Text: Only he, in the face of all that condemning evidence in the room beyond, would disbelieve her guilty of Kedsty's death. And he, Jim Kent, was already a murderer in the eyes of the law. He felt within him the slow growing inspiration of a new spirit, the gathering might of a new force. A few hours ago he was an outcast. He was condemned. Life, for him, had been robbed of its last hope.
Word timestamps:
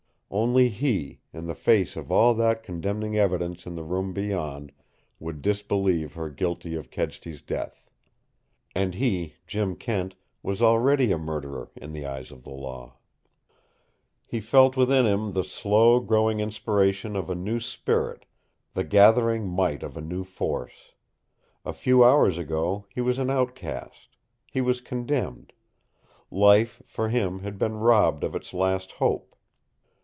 Only 0.33 0.69
he, 0.69 1.19
in 1.33 1.47
the 1.47 1.55
face 1.55 1.97
of 1.97 2.09
all 2.09 2.33
that 2.35 2.63
condemning 2.63 3.17
evidence 3.17 3.65
in 3.65 3.75
the 3.75 3.83
room 3.83 4.13
beyond, 4.13 4.71
would 5.19 5.41
disbelieve 5.41 6.13
her 6.13 6.29
guilty 6.29 6.73
of 6.73 6.89
Kedsty's 6.89 7.41
death. 7.41 7.91
And 8.73 8.95
he, 8.95 9.35
Jim 9.45 9.75
Kent, 9.75 10.15
was 10.41 10.61
already 10.61 11.11
a 11.11 11.17
murderer 11.17 11.69
in 11.75 11.91
the 11.91 12.05
eyes 12.05 12.31
of 12.31 12.43
the 12.45 12.49
law. 12.49 12.95
He 14.25 14.39
felt 14.39 14.77
within 14.77 15.05
him 15.05 15.33
the 15.33 15.43
slow 15.43 15.99
growing 15.99 16.39
inspiration 16.39 17.17
of 17.17 17.29
a 17.29 17.35
new 17.35 17.59
spirit, 17.59 18.23
the 18.73 18.85
gathering 18.85 19.49
might 19.49 19.83
of 19.83 19.97
a 19.97 20.01
new 20.01 20.23
force. 20.23 20.93
A 21.65 21.73
few 21.73 22.05
hours 22.05 22.37
ago 22.37 22.85
he 22.89 23.01
was 23.01 23.19
an 23.19 23.29
outcast. 23.29 24.15
He 24.49 24.61
was 24.61 24.79
condemned. 24.79 25.51
Life, 26.31 26.81
for 26.85 27.09
him, 27.09 27.39
had 27.39 27.59
been 27.59 27.75
robbed 27.75 28.23
of 28.23 28.33
its 28.33 28.53
last 28.53 28.93
hope. 28.93 29.27